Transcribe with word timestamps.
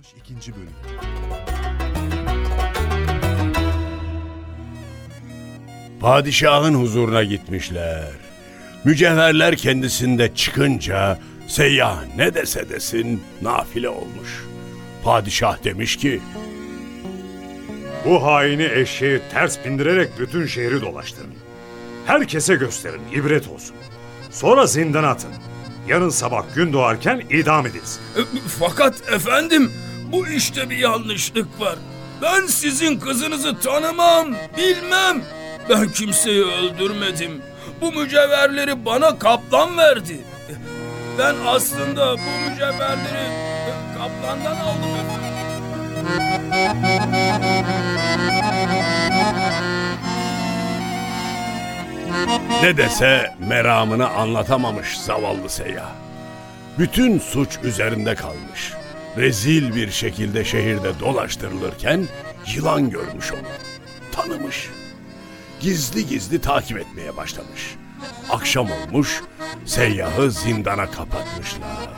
62. 0.00 0.52
Bölüm 0.54 0.68
Padişahın 6.00 6.74
huzuruna 6.74 7.24
gitmişler. 7.24 8.04
Mücevherler 8.84 9.56
kendisinde 9.56 10.34
çıkınca 10.34 11.18
seyyah 11.48 11.98
ne 12.16 12.34
dese 12.34 12.68
desin 12.68 13.22
nafile 13.42 13.88
olmuş. 13.88 14.44
Padişah 15.04 15.64
demiş 15.64 15.96
ki 15.96 16.20
Bu 18.04 18.24
haini 18.26 18.64
eşeği 18.74 19.20
ters 19.32 19.64
bindirerek 19.64 20.18
bütün 20.18 20.46
şehri 20.46 20.80
dolaştırın. 20.80 21.34
Herkese 22.06 22.54
gösterin, 22.54 23.02
ibret 23.14 23.48
olsun. 23.48 23.76
Sonra 24.30 24.66
zindana 24.66 25.08
atın. 25.08 25.30
Yarın 25.88 26.08
sabah 26.08 26.54
gün 26.54 26.72
doğarken 26.72 27.22
idam 27.30 27.66
edilsin. 27.66 28.00
E, 28.16 28.20
Fakat 28.60 29.12
efendim 29.12 29.72
bu 30.12 30.28
işte 30.28 30.70
bir 30.70 30.78
yanlışlık 30.78 31.60
var. 31.60 31.78
Ben 32.22 32.46
sizin 32.46 33.00
kızınızı 33.00 33.60
tanımam, 33.60 34.34
bilmem. 34.56 35.22
Ben 35.68 35.88
kimseyi 35.88 36.44
öldürmedim. 36.44 37.42
Bu 37.80 37.92
mücevherleri 37.92 38.84
bana 38.84 39.18
kaplan 39.18 39.78
verdi. 39.78 40.20
Ben 41.18 41.34
aslında 41.46 42.16
bu 42.16 42.50
mücevherleri 42.50 43.30
kaplandan 43.98 44.56
aldım 44.56 44.90
ne 52.62 52.76
dese 52.76 53.34
meramını 53.38 54.08
anlatamamış 54.08 54.98
zavallı 54.98 55.48
seyyah. 55.48 55.88
Bütün 56.78 57.18
suç 57.18 57.58
üzerinde 57.62 58.14
kalmış. 58.14 58.72
Rezil 59.16 59.74
bir 59.74 59.90
şekilde 59.90 60.44
şehirde 60.44 61.00
dolaştırılırken 61.00 62.08
yılan 62.54 62.90
görmüş 62.90 63.32
onu. 63.32 63.48
Tanımış. 64.12 64.68
Gizli 65.60 66.06
gizli 66.06 66.40
takip 66.40 66.78
etmeye 66.78 67.16
başlamış. 67.16 67.74
Akşam 68.30 68.68
olmuş, 68.70 69.22
seyyahı 69.66 70.30
zindana 70.30 70.90
kapatmışlar. 70.90 71.88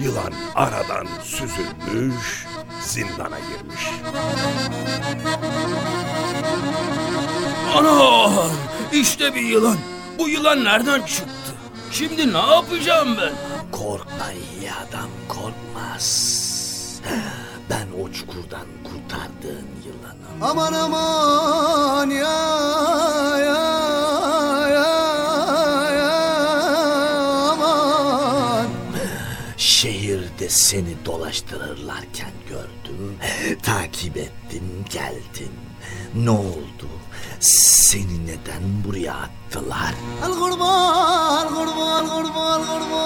Yılan 0.00 0.32
aradan 0.54 1.06
süzülmüş, 1.22 2.46
zindana 2.82 3.38
girmiş. 3.38 3.86
Anam 7.76 8.50
işte 8.92 9.34
bir 9.34 9.40
yılan. 9.42 9.78
Bu 10.18 10.28
yılan 10.28 10.64
nereden 10.64 11.02
çıktı? 11.02 11.52
Şimdi 11.92 12.32
ne 12.32 12.38
yapacağım 12.38 13.16
ben? 13.20 13.47
Korkma 13.78 14.32
iyi 14.32 14.72
adam 14.72 15.10
korkmaz. 15.28 16.08
Ben 17.70 17.86
o 18.02 18.12
çukurdan 18.12 18.66
kurtardığın 18.84 19.68
yılanım. 19.86 20.42
Aman 20.42 20.72
aman 20.72 22.10
ya 22.10 22.40
ya 23.38 23.64
ya 24.68 24.90
ya 25.92 26.12
aman. 27.50 28.66
Şehirde 29.56 30.48
seni 30.48 30.96
dolaştırırlarken 31.04 32.32
gördüm. 32.48 33.18
Takip 33.62 34.16
ettim 34.16 34.84
geldin. 34.92 35.52
Ne 36.14 36.30
oldu? 36.30 36.88
Seni 37.40 38.26
neden 38.26 38.62
buraya 38.84 39.14
attılar? 39.14 39.94
Al 40.24 40.32
kurban 40.32 41.48
kurban 41.48 42.06
kurban 42.08 42.08
kurban 42.08 42.62
kurban 42.66 42.80
kurban. 42.80 42.97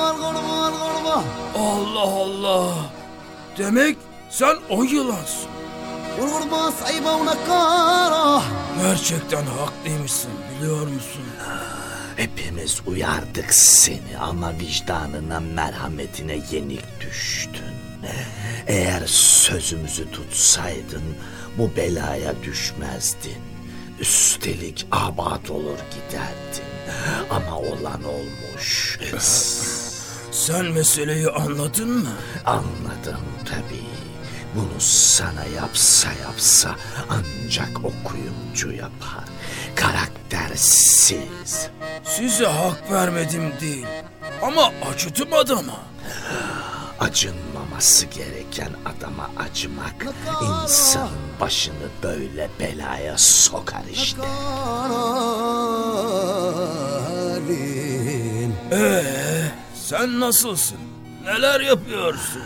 Allah 1.56 2.00
Allah. 2.00 2.74
Demek 3.58 3.96
sen 4.30 4.56
o 4.70 4.82
yılansın. 4.82 5.50
Kurban 6.20 6.70
sayba 6.70 7.16
una 7.16 7.36
kara. 7.46 8.42
Gerçekten 8.82 9.44
haklıymışsın 9.46 10.30
biliyor 10.50 10.86
musun? 10.86 11.22
Hepimiz 12.16 12.82
uyardık 12.86 13.54
seni 13.54 14.18
ama 14.20 14.52
vicdanına 14.58 15.40
merhametine 15.40 16.38
yenik 16.50 17.00
düştün. 17.00 17.72
Eğer 18.66 19.06
sözümüzü 19.06 20.10
tutsaydın 20.10 21.02
bu 21.58 21.70
belaya 21.76 22.42
düşmezdin. 22.42 23.42
Üstelik 24.00 24.86
abat 24.92 25.50
olur 25.50 25.78
giderdin. 25.94 26.72
Ama 27.30 27.58
olan 27.58 28.04
olmuş. 28.04 28.98
Sen 30.32 30.64
meseleyi 30.64 31.28
anladın 31.30 31.90
mı? 31.90 32.12
Anladım 32.44 33.20
tabii. 33.44 33.92
Bunu 34.54 34.80
sana 34.80 35.44
yapsa 35.56 36.08
yapsa 36.22 36.76
ancak 37.08 37.84
o 37.84 37.92
kuyumcu 38.04 38.72
yapar. 38.72 39.24
Karaktersiz. 39.74 41.68
Size 42.04 42.46
hak 42.46 42.90
vermedim 42.92 43.52
değil. 43.60 43.86
Ama 44.42 44.72
acıdım 44.92 45.32
adama. 45.32 45.80
Acınmaması 47.00 48.06
gereken 48.06 48.70
adama 48.84 49.30
acımak 49.50 50.06
insanın 50.64 51.10
başını 51.40 51.88
böyle 52.02 52.50
belaya 52.60 53.18
sokar 53.18 53.82
işte. 53.92 54.22
Kararin. 57.42 58.54
Sen 59.82 60.20
nasılsın? 60.20 60.78
Neler 61.24 61.60
yapıyorsun? 61.60 62.42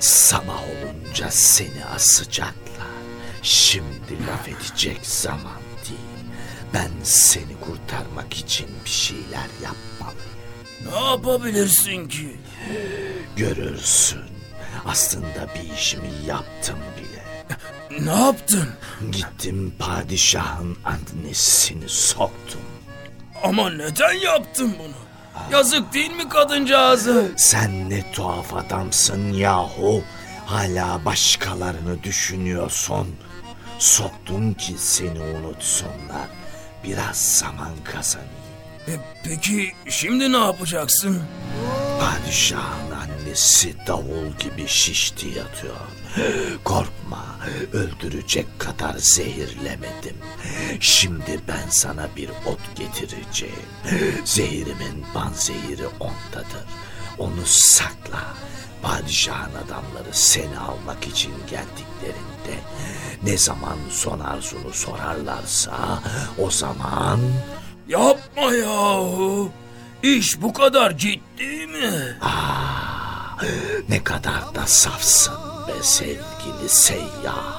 Sabah 0.00 0.62
olunca 0.62 1.30
seni 1.30 1.84
asacaklar. 1.94 2.88
Şimdi 3.42 4.26
laf 4.26 4.48
edecek 4.48 5.06
zaman 5.06 5.60
değil. 5.88 6.30
Ben 6.74 6.90
seni 7.02 7.60
kurtarmak 7.60 8.34
için 8.34 8.66
bir 8.84 8.90
şeyler 8.90 9.46
yapmalıyım. 9.62 10.38
Ne 10.92 11.10
yapabilirsin 11.10 12.08
ki? 12.08 12.36
Görürsün. 13.36 14.20
Aslında 14.86 15.48
bir 15.54 15.74
işimi 15.74 16.10
yaptım 16.26 16.78
bile. 16.98 17.24
Ne 18.04 18.22
yaptın? 18.22 18.68
Gittim 19.12 19.74
padişahın 19.78 20.76
annesini 20.84 21.88
soktum. 21.88 22.60
Ama 23.42 23.70
neden 23.70 24.12
yaptın 24.12 24.74
bunu? 24.78 25.07
Yazık 25.52 25.92
değil 25.94 26.10
mi 26.10 26.28
kadıncağıza? 26.28 27.22
Sen 27.36 27.90
ne 27.90 28.12
tuhaf 28.12 28.54
adamsın 28.54 29.32
yahu. 29.32 30.02
Hala 30.46 31.04
başkalarını 31.04 32.02
düşünüyorsun. 32.02 33.16
Soktum 33.78 34.54
ki 34.54 34.74
seni 34.78 35.20
unutsunlar. 35.20 36.28
Biraz 36.84 37.16
zaman 37.16 37.70
kazanayım. 37.84 38.32
E, 38.88 38.92
peki 39.24 39.72
şimdi 39.88 40.32
ne 40.32 40.36
yapacaksın? 40.38 41.22
Padişahın 42.00 42.90
annesi 43.28 43.74
davul 43.86 44.32
gibi 44.38 44.68
şişti 44.68 45.26
yatıyor. 45.26 45.74
Korkma, 46.64 47.24
öldürecek 47.72 48.46
kadar 48.58 48.94
zehirlemedim. 48.98 50.16
Şimdi 50.80 51.40
ben 51.48 51.68
sana 51.68 52.08
bir 52.16 52.28
ot 52.28 52.60
getireceğim. 52.76 53.54
Zehirimin 54.24 55.04
banzehiri 55.14 55.86
ondadır. 56.00 56.66
Onu 57.18 57.46
sakla. 57.46 58.34
Padişahın 58.82 59.54
adamları 59.54 60.12
seni 60.12 60.58
almak 60.58 61.06
için 61.06 61.32
geldiklerinde 61.50 62.62
ne 63.22 63.38
zaman 63.38 63.78
son 63.90 64.20
arzunu 64.20 64.72
sorarlarsa 64.72 66.02
o 66.38 66.50
zaman 66.50 67.20
Yapma 67.88 68.54
yahu. 68.54 69.50
İş 70.02 70.42
bu 70.42 70.52
kadar 70.52 70.98
ciddi 70.98 71.66
mi? 71.66 72.18
Ne 73.88 74.04
kadar 74.04 74.54
da 74.54 74.66
safsın 74.66 75.34
be 75.68 75.82
sevgili 75.82 76.68
seyyah. 76.68 77.58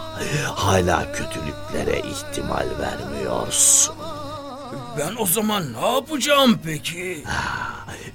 Hala 0.56 1.12
kötülüklere 1.12 2.00
ihtimal 2.00 2.68
vermiyorsun. 2.80 3.96
Ben 4.98 5.16
o 5.20 5.26
zaman 5.26 5.74
ne 5.74 5.88
yapacağım 5.96 6.60
peki? 6.64 7.24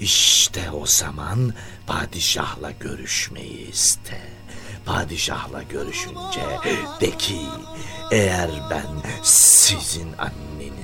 İşte 0.01 0.71
o 0.71 0.87
zaman 0.87 1.55
padişahla 1.87 2.71
görüşmeyi 2.71 3.71
iste. 3.71 4.23
Padişahla 4.87 5.63
görüşünce 5.63 6.41
de 7.01 7.19
ki 7.19 7.41
eğer 8.11 8.51
ben 8.71 8.87
sizin 9.23 10.13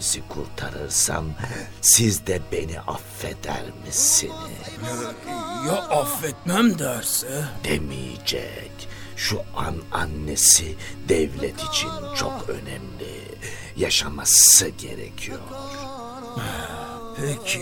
annenizi 0.00 0.22
kurtarırsam 0.28 1.24
siz 1.80 2.26
de 2.26 2.40
beni 2.52 2.80
affeder 2.80 3.64
misiniz? 3.86 4.32
Ya 5.66 5.74
affetmem 5.74 6.78
derse? 6.78 7.44
demeyecek. 7.64 8.88
Şu 9.16 9.42
an 9.56 9.76
annesi 9.92 10.76
devlet 11.08 11.60
için 11.60 11.90
çok 12.16 12.48
önemli. 12.48 13.20
Yaşaması 13.76 14.68
gerekiyor. 14.68 15.38
Peki. 17.16 17.60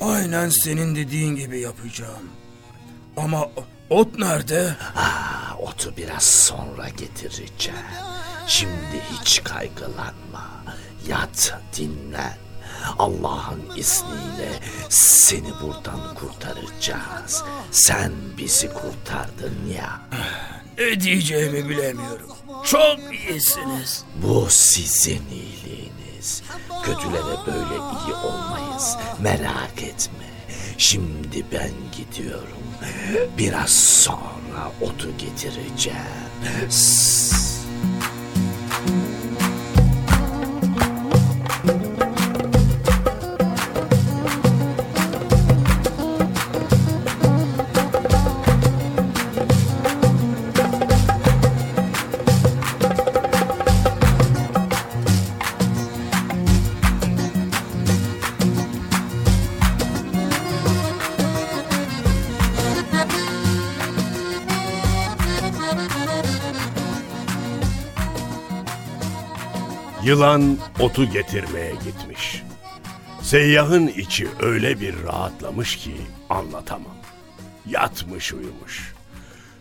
Aynen 0.00 0.48
senin 0.48 0.96
dediğin 0.96 1.36
gibi 1.36 1.60
yapacağım. 1.60 2.30
Ama 3.16 3.48
Ot 3.90 4.18
nerede? 4.18 4.74
Ha, 4.94 5.56
otu 5.58 5.96
biraz 5.96 6.22
sonra 6.22 6.88
getireceğim. 6.88 7.78
Şimdi 8.46 9.02
hiç 9.12 9.44
kaygılanma. 9.44 10.64
Yat, 11.08 11.58
dinlen. 11.76 12.36
Allah'ın 12.98 13.62
izniyle 13.76 14.60
seni 14.88 15.50
buradan 15.62 16.14
kurtaracağız. 16.14 17.44
Sen 17.70 18.12
bizi 18.38 18.68
kurtardın 18.68 19.66
ya. 19.76 20.00
Ne 20.78 21.00
diyeceğimi 21.00 21.68
bilemiyorum. 21.68 22.28
Çok 22.64 22.98
iyisiniz. 23.28 24.04
Bu 24.22 24.46
sizin 24.50 25.22
iyiliğiniz. 25.30 26.42
Kötülere 26.82 27.36
böyle 27.46 27.74
iyi 27.74 28.14
olmayız. 28.14 28.96
Merak 29.20 29.82
etme. 29.82 30.26
Şimdi 30.78 31.44
ben 31.52 31.70
gidiyorum. 31.96 32.66
Biraz 33.38 33.70
sonra 33.72 34.72
otu 34.80 35.08
getireceğim. 35.18 35.98
Sss. 36.70 37.55
Yılan 70.06 70.58
otu 70.80 71.10
getirmeye 71.10 71.72
gitmiş. 71.84 72.42
Seyyahın 73.22 73.86
içi 73.86 74.28
öyle 74.40 74.80
bir 74.80 75.02
rahatlamış 75.02 75.76
ki 75.76 75.96
anlatamam. 76.30 76.96
Yatmış 77.68 78.32
uyumuş. 78.32 78.94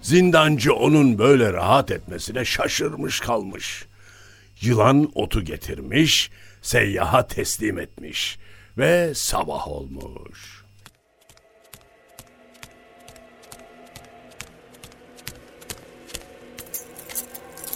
Zindancı 0.01 0.73
onun 0.73 1.17
böyle 1.17 1.53
rahat 1.53 1.91
etmesine 1.91 2.45
şaşırmış 2.45 3.19
kalmış. 3.19 3.85
Yılan 4.61 5.11
otu 5.15 5.43
getirmiş, 5.43 6.31
seyyaha 6.61 7.27
teslim 7.27 7.79
etmiş 7.79 8.39
ve 8.77 9.13
sabah 9.15 9.67
olmuş. 9.67 10.63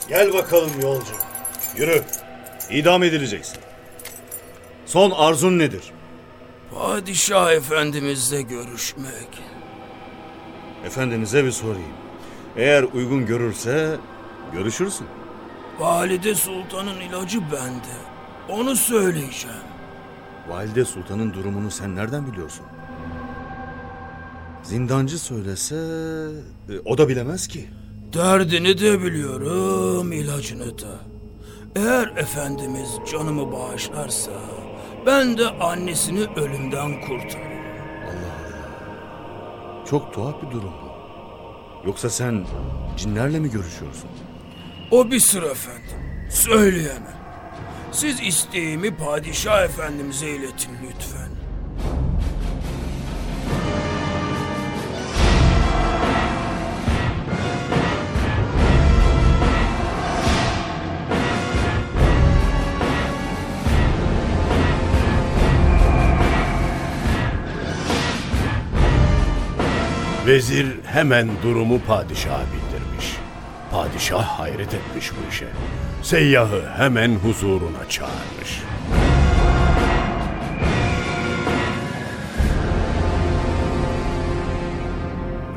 Gel 0.10 0.34
bakalım 0.34 0.82
yolcu. 0.82 1.14
Yürü. 1.78 2.04
İdam 2.72 3.04
edileceksin. 3.04 3.58
Son 4.86 5.12
arzun 5.12 5.60
nedir? 5.60 5.84
Padişah 6.76 7.52
efendimizle 7.52 8.42
görüşmek. 8.42 9.42
Efendinize 10.86 11.46
bir 11.46 11.52
sorayım. 11.52 11.94
Eğer 12.58 12.84
uygun 12.84 13.26
görürse 13.26 13.98
görüşürsün. 14.54 15.08
Valide 15.80 16.36
Sultan'ın 16.36 17.00
ilacı 17.00 17.40
bende. 17.42 17.96
Onu 18.50 18.76
söyleyeceğim. 18.76 19.58
Valide 20.50 20.86
Sultan'ın 20.86 21.34
durumunu 21.34 21.72
sen 21.72 21.96
nereden 21.96 22.32
biliyorsun? 22.32 22.66
Zindancı 24.64 25.20
söylese 25.20 25.76
e, 26.70 26.80
o 26.86 26.98
da 26.98 27.10
bilemez 27.10 27.48
ki. 27.48 27.70
Derdini 28.14 28.78
de 28.80 29.04
biliyorum, 29.04 30.12
ilacını 30.12 30.80
da. 30.80 31.00
Eğer 31.76 32.08
Efendimiz 32.18 32.90
canımı 33.12 33.52
bağışlarsa, 33.52 34.32
ben 35.06 35.38
de 35.38 35.48
annesini 35.50 36.26
ölümden 36.36 37.02
kurtarırım. 37.02 37.50
Çok 39.90 40.14
tuhaf 40.14 40.42
bir 40.44 40.52
durum 40.52 40.74
bu. 40.84 40.90
Yoksa 41.88 42.10
sen 42.10 42.46
cinlerle 42.98 43.40
mi 43.40 43.52
görüşüyorsun? 43.52 44.10
O 44.92 45.12
bir 45.12 45.20
sır 45.20 45.44
efendim, 45.44 46.30
söyleyemem. 46.30 47.20
Siz 47.92 48.22
isteğimi 48.22 48.96
padişah 48.96 49.64
efendimize 49.64 50.30
iletin 50.30 50.72
lütfen. 50.84 51.30
Vezir 70.30 70.68
hemen 70.86 71.30
durumu 71.44 71.82
padişaha 71.88 72.44
bildirmiş. 72.46 73.16
Padişah 73.72 74.24
hayret 74.24 74.74
etmiş 74.74 75.12
bu 75.12 75.32
işe. 75.32 75.48
Seyyahı 76.04 76.70
hemen 76.70 77.16
huzuruna 77.16 77.90
çağırmış. 77.90 78.62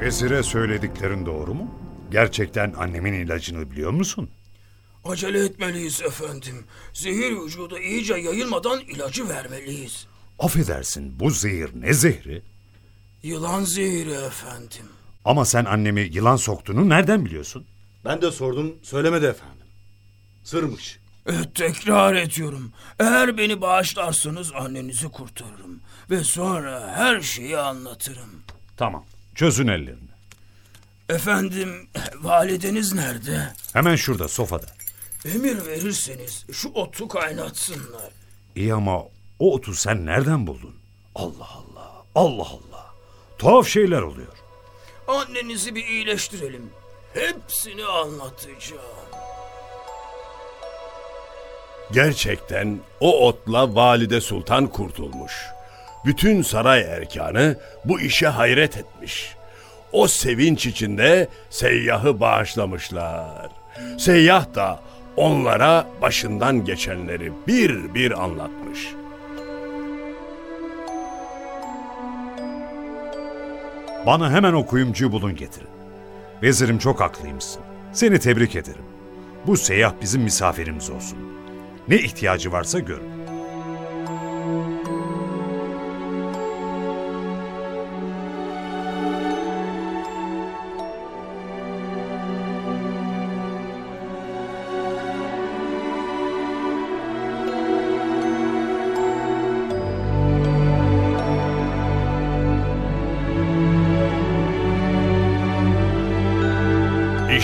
Vezire 0.01 0.43
söylediklerin 0.43 1.27
doğru 1.27 1.55
mu? 1.55 1.75
Gerçekten 2.11 2.73
annemin 2.73 3.13
ilacını 3.13 3.71
biliyor 3.71 3.91
musun? 3.91 4.31
Acele 5.05 5.45
etmeliyiz 5.45 6.03
efendim. 6.03 6.65
Zehir 6.93 7.37
vücuda 7.45 7.81
iyice 7.81 8.15
yayılmadan 8.15 8.81
ilacı 8.81 9.29
vermeliyiz. 9.29 10.07
Affedersin 10.39 11.21
bu 11.21 11.31
zehir 11.31 11.71
ne 11.75 11.93
zehri? 11.95 12.43
Yılan 13.23 13.65
zehri 13.65 14.13
efendim. 14.13 14.87
Ama 15.25 15.45
sen 15.45 15.65
annemi 15.65 16.01
yılan 16.01 16.37
soktuğunu 16.37 16.89
nereden 16.89 17.25
biliyorsun? 17.25 17.65
Ben 18.05 18.23
de 18.23 18.31
sordum 18.31 18.75
söylemedi 18.83 19.27
efendim. 19.27 19.67
Sırmış. 20.45 20.99
E, 21.27 21.33
tekrar 21.55 22.15
ediyorum. 22.15 22.73
Eğer 22.99 23.39
beni 23.39 23.61
bağışlarsanız 23.61 24.53
annenizi 24.53 25.09
kurtarırım. 25.09 25.81
Ve 26.11 26.25
sonra 26.25 26.93
her 26.97 27.21
şeyi 27.21 27.59
anlatırım. 27.59 28.43
Tamam. 28.77 29.05
Çözün 29.35 29.67
ellerini. 29.69 30.13
Efendim, 31.09 31.89
valideniz 32.23 32.93
nerede? 32.93 33.53
Hemen 33.73 33.97
şurada 33.97 34.29
sofada. 34.29 34.67
Emir 35.25 35.67
verirseniz 35.67 36.47
şu 36.53 36.69
otu 36.69 37.09
kaynatsınlar. 37.09 38.11
İyi 38.57 38.75
ama 38.75 38.99
o 39.39 39.55
otu 39.55 39.75
sen 39.75 40.07
nereden 40.07 40.47
buldun? 40.47 40.75
Allah 41.15 41.49
Allah. 41.51 41.93
Allah 42.15 42.43
Allah. 42.49 42.72
Tuhaf 43.43 43.69
şeyler 43.69 44.03
oluyor. 44.03 44.33
Annenizi 45.09 45.75
bir 45.75 45.87
iyileştirelim. 45.87 46.71
Hepsini 47.15 47.85
anlatacağım. 47.85 48.83
Gerçekten 51.93 52.79
o 53.01 53.27
otla 53.27 53.75
Valide 53.75 54.21
Sultan 54.21 54.67
kurtulmuş. 54.67 55.33
Bütün 56.05 56.43
saray 56.43 56.81
erkanı 56.81 57.57
bu 57.85 58.01
işe 58.01 58.27
hayret 58.27 58.77
etmiş. 58.77 59.35
O 59.93 60.09
sevinç 60.09 60.67
içinde 60.67 61.29
seyyahı 61.51 62.21
bağışlamışlar. 62.21 63.49
Seyyah 63.99 64.55
da 64.55 64.81
onlara 65.17 65.87
başından 66.03 66.65
geçenleri 66.65 67.33
bir 67.47 67.95
bir 67.95 68.23
anlatmış. 68.23 68.89
Bana 74.07 74.31
hemen 74.31 74.53
o 74.53 74.67
kuyumcuyu 74.67 75.13
bulun 75.13 75.37
getirin. 75.37 75.69
Vezirim 76.43 76.79
çok 76.79 77.01
haklıymışsın. 77.01 77.63
Seni 77.93 78.19
tebrik 78.19 78.57
ederim. 78.57 78.83
Bu 79.47 79.57
seyyah 79.57 79.93
bizim 80.03 80.23
misafirimiz 80.23 80.91
olsun. 80.91 81.19
Ne 81.89 81.97
ihtiyacı 81.97 82.53
varsa 82.53 82.79
görün. 82.79 83.22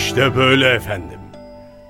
İşte 0.09 0.35
böyle 0.35 0.69
efendim. 0.69 1.19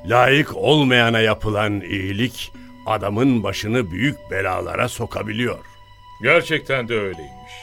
Layık 0.06 0.56
olmayana 0.56 1.20
yapılan 1.20 1.82
iyilik 1.82 2.52
adamın 2.86 3.44
başını 3.44 3.92
büyük 3.92 4.18
belalara 4.32 4.90
sokabiliyor. 4.90 5.60
Gerçekten 6.24 6.88
de 6.88 6.94
öyleymiş. 6.94 7.54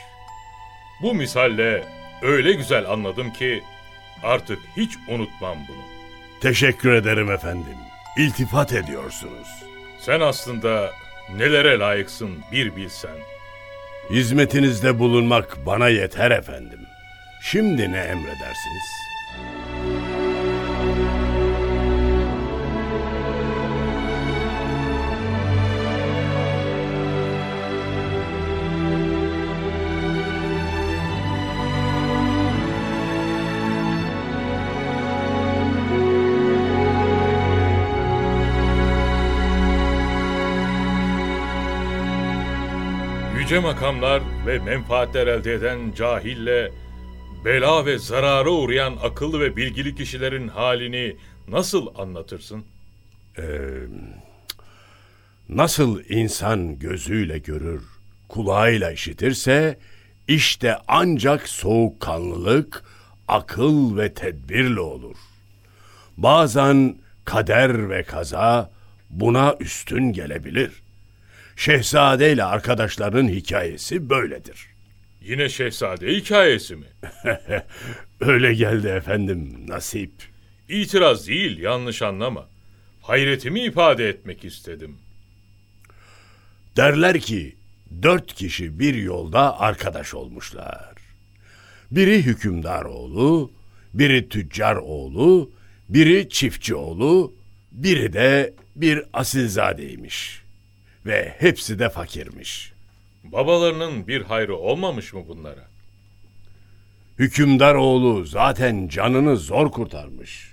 Bu 1.02 1.14
misalle 1.14 1.84
öyle 2.22 2.52
güzel 2.52 2.90
anladım 2.90 3.32
ki 3.32 3.62
Artık 4.22 4.58
hiç 4.76 4.96
unutmam 5.08 5.56
bunu. 5.68 5.82
Teşekkür 6.40 6.92
ederim 6.92 7.30
efendim. 7.30 7.76
İltifat 8.18 8.72
ediyorsunuz. 8.72 9.48
Sen 10.00 10.20
aslında 10.20 10.90
nelere 11.36 11.78
layıksın 11.78 12.30
bir 12.52 12.76
bilsen. 12.76 13.16
Hizmetinizde 14.10 14.98
bulunmak 14.98 15.66
bana 15.66 15.88
yeter 15.88 16.30
efendim. 16.30 16.80
Şimdi 17.42 17.92
ne 17.92 17.98
emredersiniz? 17.98 18.96
Yüce 43.46 43.58
makamlar 43.58 44.22
ve 44.46 44.58
menfaatler 44.58 45.26
elde 45.26 45.54
eden 45.54 45.92
cahille, 45.96 46.72
bela 47.44 47.86
ve 47.86 47.98
zarara 47.98 48.50
uğrayan 48.50 48.96
akıllı 49.02 49.40
ve 49.40 49.56
bilgili 49.56 49.94
kişilerin 49.94 50.48
halini 50.48 51.16
nasıl 51.48 51.86
anlatırsın? 51.98 52.64
Nasıl 55.48 56.00
insan 56.08 56.78
gözüyle 56.78 57.38
görür, 57.38 57.82
kulağıyla 58.28 58.92
işitirse, 58.92 59.78
işte 60.28 60.76
ancak 60.88 61.48
soğukkanlılık, 61.48 62.84
akıl 63.28 63.96
ve 63.96 64.14
tedbirle 64.14 64.80
olur. 64.80 65.16
Bazen 66.16 66.98
kader 67.24 67.90
ve 67.90 68.02
kaza 68.02 68.70
buna 69.10 69.56
üstün 69.60 70.12
gelebilir. 70.12 70.85
Şehzade 71.56 72.32
ile 72.32 72.44
arkadaşlarının 72.44 73.28
hikayesi 73.28 74.10
böyledir. 74.10 74.66
Yine 75.20 75.48
şehzade 75.48 76.16
hikayesi 76.16 76.76
mi? 76.76 76.86
Öyle 78.20 78.54
geldi 78.54 78.86
efendim, 78.86 79.64
nasip. 79.68 80.12
İtiraz 80.68 81.28
değil, 81.28 81.58
yanlış 81.58 82.02
anlama. 82.02 82.48
Hayretimi 83.02 83.60
ifade 83.60 84.08
etmek 84.08 84.44
istedim. 84.44 84.96
Derler 86.76 87.20
ki 87.20 87.56
dört 88.02 88.34
kişi 88.34 88.78
bir 88.78 88.94
yolda 88.94 89.60
arkadaş 89.60 90.14
olmuşlar. 90.14 90.94
Biri 91.90 92.22
hükümdar 92.22 92.84
oğlu, 92.84 93.52
biri 93.94 94.28
tüccar 94.28 94.76
oğlu, 94.76 95.50
biri 95.88 96.28
çiftçi 96.28 96.75
oğlu, 96.75 97.34
biri 97.72 98.12
de 98.12 98.54
bir 98.76 99.02
asilzadeymiş. 99.12 100.45
Ve 101.06 101.34
hepsi 101.38 101.78
de 101.78 101.88
fakirmiş. 101.88 102.72
Babalarının 103.25 104.08
bir 104.08 104.22
hayrı 104.22 104.56
olmamış 104.56 105.12
mı 105.12 105.25
bunlara? 105.28 105.68
Hükümdar 107.18 107.75
oğlu 107.75 108.25
zaten 108.25 108.88
canını 108.88 109.36
zor 109.36 109.70
kurtarmış. 109.70 110.52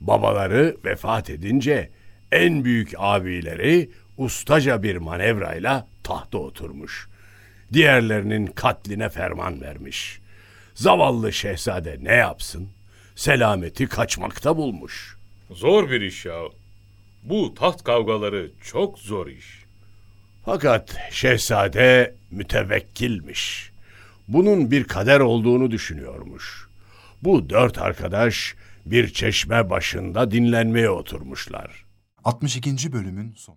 Babaları 0.00 0.76
vefat 0.84 1.30
edince 1.30 1.90
en 2.32 2.64
büyük 2.64 2.92
abileri 2.96 3.90
ustaca 4.18 4.82
bir 4.82 4.96
manevrayla 4.96 5.86
tahta 6.04 6.38
oturmuş. 6.38 7.08
Diğerlerinin 7.72 8.46
katline 8.46 9.08
ferman 9.08 9.60
vermiş. 9.60 10.20
Zavallı 10.74 11.32
şehzade 11.32 11.98
ne 12.02 12.14
yapsın? 12.14 12.68
Selameti 13.16 13.86
kaçmakta 13.86 14.56
bulmuş. 14.56 15.16
Zor 15.50 15.90
bir 15.90 16.00
iş 16.00 16.26
ya. 16.26 16.40
Bu 17.22 17.54
taht 17.54 17.84
kavgaları 17.84 18.50
çok 18.64 18.98
zor 18.98 19.26
iş. 19.26 19.61
Fakat 20.44 20.96
şehzade 21.10 22.14
mütevekkilmiş. 22.30 23.72
Bunun 24.28 24.70
bir 24.70 24.84
kader 24.84 25.20
olduğunu 25.20 25.70
düşünüyormuş. 25.70 26.68
Bu 27.22 27.50
dört 27.50 27.78
arkadaş 27.78 28.54
bir 28.86 29.08
çeşme 29.08 29.70
başında 29.70 30.30
dinlenmeye 30.30 30.90
oturmuşlar. 30.90 31.84
62. 32.24 32.92
bölümün 32.92 33.34
sonu. 33.36 33.56